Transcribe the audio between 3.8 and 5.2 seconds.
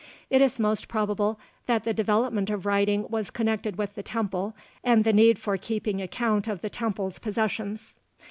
the temple and the